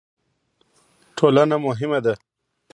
[1.17, 2.13] ټولنه مهمه ده.